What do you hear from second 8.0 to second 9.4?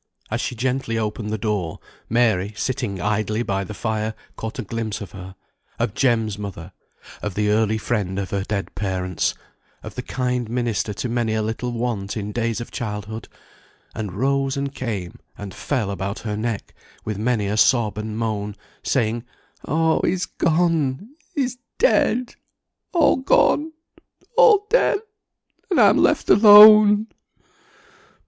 of her dead parents,